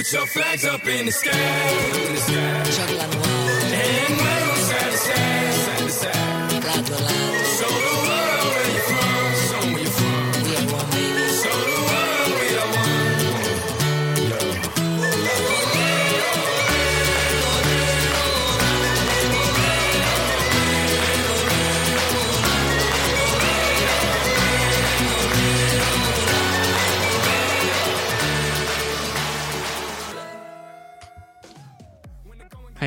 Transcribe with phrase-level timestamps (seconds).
[0.00, 1.30] Put your flags up in the sky.
[1.36, 3.19] In the sky.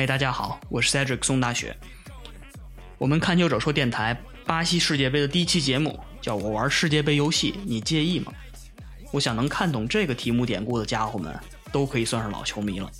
[0.06, 1.74] 大家好，我是 Cedric 宋大雪。
[2.98, 4.14] 我们看球者说电台
[4.44, 8.30] 巴西世界杯的第一期节目叫我玩世界杯游戏，你介意吗？
[9.12, 11.34] 我想能看懂这个题目典故的家伙们，
[11.72, 12.90] 都可以算是老球迷了。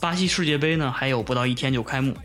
[0.00, 2.16] 巴西世界杯呢，还有不到一天就开幕。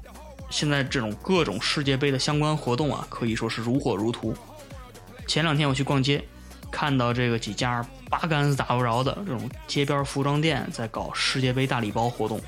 [0.52, 4.36] 现在这种各种世界杯的相关活动啊，可以说是如火如荼。
[5.26, 6.24] 前两天我去逛街，
[6.70, 12.40] 看到这个几家八竿子打不着的这种街边服装店在搞世界杯大礼包活动。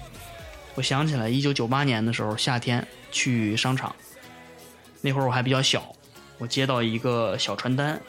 [0.75, 3.95] 我想起来，一九九八年的时候，夏天去商场，
[5.01, 5.95] 那会儿我还比较小，
[6.39, 8.01] 我接到一个小传单，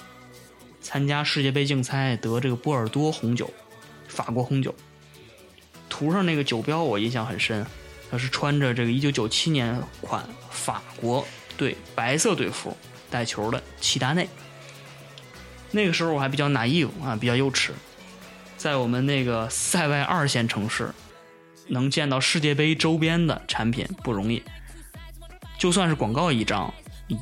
[0.80, 3.50] 参加世界杯竞猜得这个波尔多红酒，
[4.08, 4.74] 法国红酒。
[5.90, 7.64] 图上那个酒标我印象很深，
[8.10, 11.24] 他是穿着这个一九九七年款法国
[11.58, 12.74] 队白色队服
[13.10, 14.28] 带球的齐达内。
[15.70, 17.70] 那个时候我还比较 naive 啊，比较幼稚，
[18.56, 20.90] 在我们那个塞外二线城市，
[21.68, 24.42] 能见到世界杯周边的产品不容易，
[25.58, 26.72] 就算是广告一张，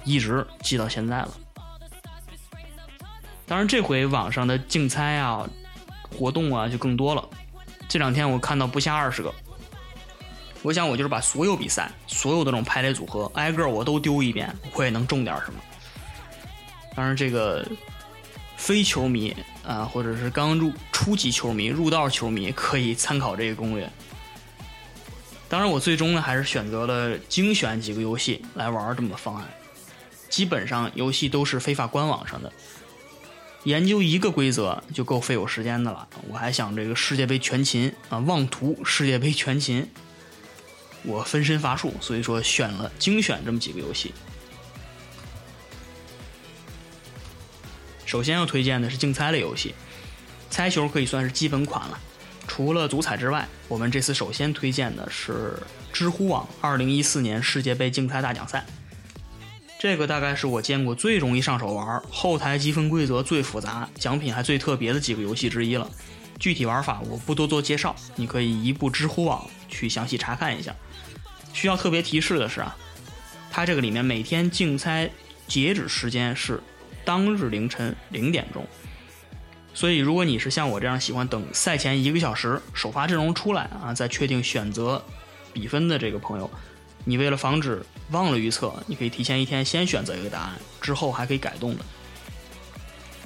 [0.05, 1.31] 一直记到现在了。
[3.47, 5.49] 当然，这回网上的竞猜啊、
[6.11, 7.29] 活动啊就更多了。
[7.89, 9.33] 这两天我看到不下二十个，
[10.63, 15.61] 我想我就是把所有比赛、所有的这种排列组合挨个我都丢一遍，我也能中点什么。
[16.95, 17.67] 当然，这个
[18.57, 23.91] 非球迷啊，或者是刚入初级球迷、入道球迷可以参考这个攻略。
[25.53, 29.47] 当然，我最终呢还是选择了精选几个游戏来玩这么个方案。
[30.31, 32.51] 基本上游戏都是非法官网上的，
[33.65, 36.09] 研究一个规则就够费我时间的了。
[36.27, 39.87] 我还想这个世界杯全勤啊，妄图世界杯全勤，
[41.03, 44.15] 我分身乏术，所以说选了精选这么几个游戏。
[48.07, 49.75] 首先要推荐的是竞猜类游戏，
[50.49, 52.01] 猜球可以算是基本款了。
[52.55, 55.57] 除了足彩之外，我们这次首先推荐的是
[55.91, 58.63] 知乎网2014年世界杯竞猜大奖赛。
[59.81, 65.91] 这个大概是我见过最容易上手玩、后台积分规则最复杂、奖品还最特别的几个游戏之一了。
[66.39, 70.77] 具体玩法我不多做介绍，你可以移步知乎网去详细查看一下。
[71.55, 72.77] 需要特别提示的是啊，
[73.51, 75.11] 它这个里面每天竞猜
[75.49, 76.63] 截止时间是
[77.03, 78.67] 当日凌晨零点钟。
[79.75, 85.03] 所以，如果你是像我这样喜欢等赛前一个小时首发阵容出来啊，再确定选择
[85.53, 86.51] 比分的这个朋友，
[87.05, 91.85] 你为了防止忘了预测，你可以提前一天先选择一个答案，之后还可以改动的。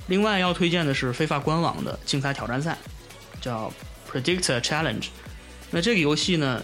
[0.07, 2.79] 另外要推荐的是非法官网的竞猜挑战赛，
[3.41, 3.73] 叫
[4.09, 5.07] Predictor Challenge。
[5.73, 6.63] 那这个游戏呢，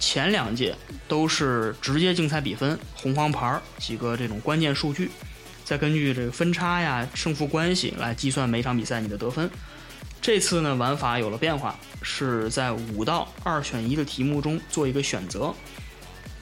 [0.00, 0.74] 前两届
[1.06, 5.12] 都是直接竞猜比分、红黄牌几个这种关键数据。
[5.72, 9.50] 再根据这个分差呀、胜负关系来计算每场比赛你的得分。
[10.20, 15.54] 这次呢，玩法有了变化，是在五道二选一的题目中做一个选择，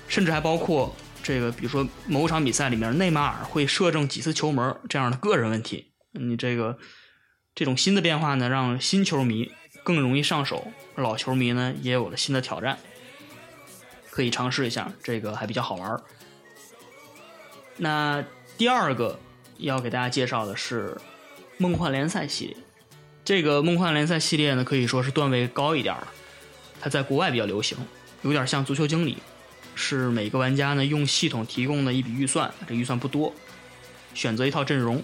[0.09, 0.93] 甚至还包括
[1.23, 5.93] 这个，比如说某场比赛里面内马尔会射正几次球门这样的个人问题。
[6.11, 6.77] 你这个
[7.55, 9.53] 这种新的变化呢，让新球迷
[9.85, 12.77] 更容易上手，老球迷呢也有了新的挑战，
[14.11, 16.03] 可以尝试一下，这个还比较好玩。
[17.77, 18.25] 那。
[18.61, 19.19] 第二个
[19.57, 20.95] 要给大家介绍的是
[21.57, 22.57] 梦幻联赛系列。
[23.25, 26.07] 这个梦幻联赛系列呢，可以说是段位高一点了。
[26.79, 27.79] 它在国外比较流行，
[28.21, 29.17] 有点像足球经理，
[29.75, 33.33] 是每个玩家呢用系统提供的一笔预算，这预算不多，
[34.13, 35.03] 选择一套阵容，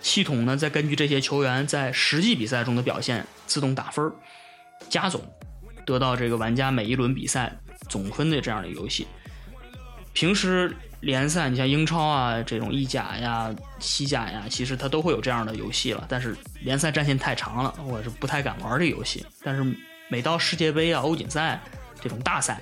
[0.00, 4.12] 系统呢再根据这些球员在实际比赛中的表现自动打分
[4.88, 5.28] 加总，
[5.84, 7.58] 得到这个玩家每一轮比赛
[7.88, 9.08] 总分的这样的游戏。
[10.12, 10.74] 平时
[11.06, 16.04] 联赛，你像英超啊这种意甲呀、西甲呀，其实它都会有这样的游戏了。
[16.08, 19.24] 但是联赛战线太长了，我是不太敢玩这个游戏。
[19.40, 19.64] 但是
[20.08, 21.60] 每到世界杯啊、欧锦赛
[22.00, 22.60] 这种大赛，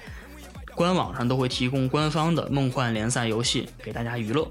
[0.75, 4.47] 官网上都会提供官方的梦幻联赛游戏给大家娱乐，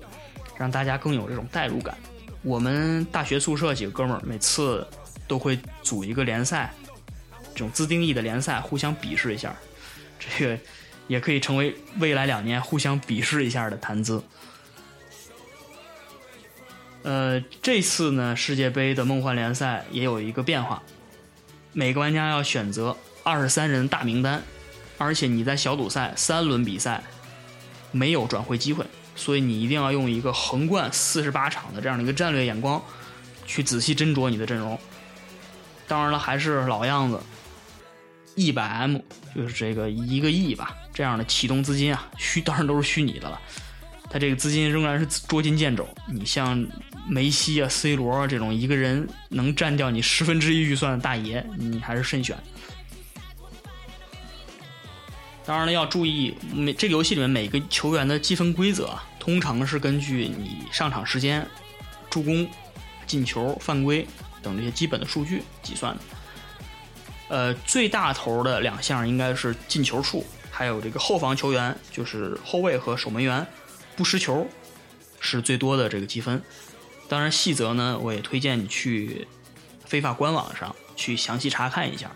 [0.57, 1.95] 让大家更有这种代入感。
[2.41, 4.87] 我们大学宿舍几个哥们儿每次
[5.27, 6.73] 都会组一个联赛，
[7.53, 9.55] 这种自定义的联赛，互相比试一下。
[10.17, 10.59] 这个。
[11.07, 14.23] 也可以成为未来两年互相鄙视一下的谈资。
[17.03, 20.81] 呃，这次呢，世界杯的梦幻联赛也有一个变化，
[21.73, 24.41] 每个玩家要选择二十三人大名单，
[24.97, 27.03] 而且你在小组赛三轮比赛
[27.91, 28.85] 没有转会机会，
[29.17, 32.81] 所以你一定要用一个横贯四十八场的这样的一个战略眼光
[33.45, 34.79] 去仔细斟酌你的阵容。
[35.85, 37.19] 当然了，还是老样子，
[38.35, 38.97] 一百 M
[39.35, 43.39] 就是这个一个亿吧，这样的启动资金啊，虚当然都是虚拟的了。
[44.09, 45.87] 它这个资金仍然是捉襟见肘。
[46.07, 46.67] 你像
[47.07, 52.37] 梅西啊、C 罗啊这种一个人能占掉你十分之一预算的大爷，你还是慎选。
[55.45, 61.45] 当然了，要注意每这个游戏里面每个球员的积分规则啊，通常是根据你上场时间、
[62.09, 62.47] 助攻、
[63.05, 64.07] 进球、犯规
[64.41, 66.01] 等这些基本的数据计算的。
[67.29, 73.45] 呃，最大头的两项应该是进球数，还有这个后防球员，就是后卫和守门员
[73.95, 74.47] 不失球
[75.19, 76.41] 是最多的这个积分。
[77.07, 79.27] 当然，细则呢，我也推荐你去
[79.85, 82.11] 非法官网上去详细查看一下。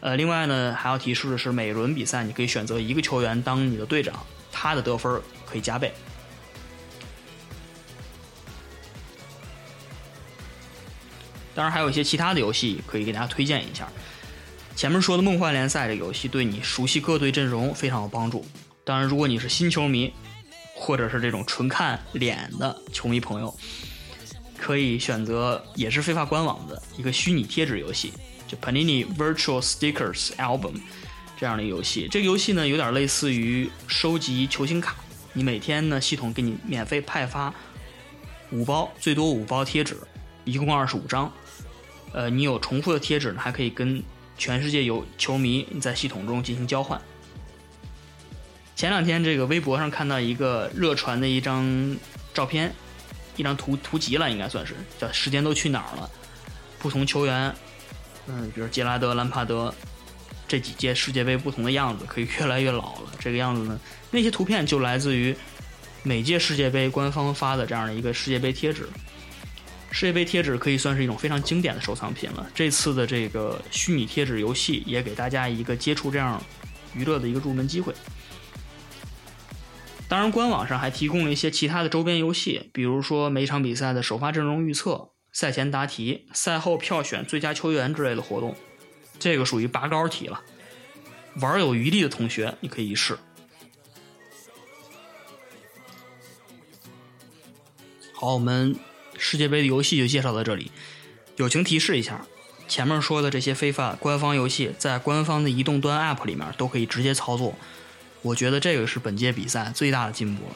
[0.00, 4.14] 呃，另外呢，还要提示的是，每轮比赛你可以选择一个球员当你的队长，
[4.52, 5.92] 他的得分可以加倍。
[11.54, 13.88] 当然，还有一些其他的游戏可以给大家推荐一下。
[14.74, 18.44] 前面说的《梦幻联赛》这个游戏对你熟悉各队阵容非常有帮助。
[18.82, 20.12] 当然，如果你是新球迷，
[20.74, 23.56] 或者是这种纯看脸的球迷朋友，
[24.58, 28.12] 可以选择也是非法官网的一个虚拟贴纸游戏，
[28.48, 30.74] 就 Panini Virtual Stickers Album
[31.38, 32.08] 这样的游戏。
[32.10, 34.96] 这个游戏呢，有点类似于收集球星卡，
[35.32, 37.54] 你每天呢系统给你免费派发
[38.50, 39.96] 五包，最多五包贴纸，
[40.44, 41.32] 一共二十五张。
[42.14, 44.00] 呃，你有重复的贴纸呢，还可以跟
[44.38, 47.00] 全世界有球迷在系统中进行交换。
[48.76, 51.96] 前两天这个微博上看到一个热传的一张
[52.32, 52.72] 照片，
[53.36, 56.08] 一张图图集了，应该算是叫“时间都去哪儿了”。
[56.78, 57.52] 不同球员，
[58.28, 59.74] 嗯，比如杰拉德、兰帕德
[60.46, 63.10] 这几届世界杯不同的样子，可以越来越老了。
[63.18, 63.78] 这个样子呢，
[64.12, 65.34] 那些图片就来自于
[66.04, 68.88] 每届世界杯官方发的这样的一个世界杯贴纸。
[69.94, 72.50] 世界杯贴纸可以算是一种非常经典的收藏品了。
[72.52, 76.42] 这次的这个虚拟贴纸游戏也给大家一个接触这样
[76.96, 77.94] 娱乐的一个入门机会。
[80.08, 88.56] 当然，官网上还提供了一些其他的周边游戏，比如说每场比赛的首发阵容预测、赛前答题、赛后票选最佳球员之类的活动。
[89.20, 90.42] 这个属于拔高题了，
[91.36, 93.16] 玩有余力的同学你可以一试。
[98.12, 98.74] 好，我们。
[99.26, 100.70] 世界杯的游戏就介绍到这里。
[101.36, 102.26] 友情提示一下，
[102.68, 107.54] 前面说的这些非法官方游戏，在官方的移动端 App 里面都可以直接操作。
[108.20, 110.54] 我觉得这个是本届比赛最大的进步了。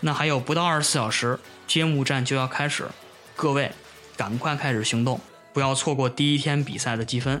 [0.00, 2.88] 那还有不到二十四小时，揭幕战就要开始，
[3.36, 3.70] 各位
[4.16, 5.20] 赶快开始行动，
[5.52, 7.40] 不要错过第一天比赛的积分。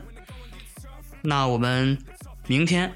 [1.22, 1.98] 那我们
[2.46, 2.92] 明天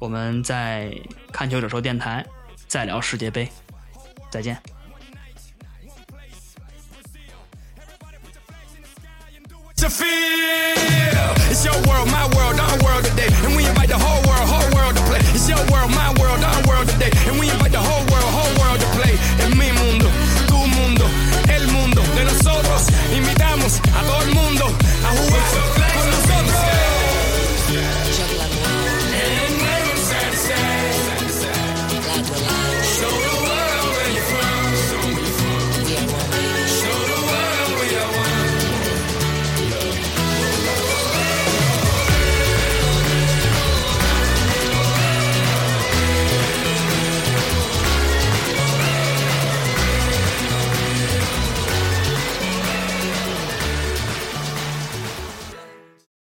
[0.00, 0.92] 我们在
[1.32, 2.26] 看球者说电台
[2.66, 3.48] 再聊世界杯，
[4.30, 4.60] 再见。
[9.84, 10.63] To feel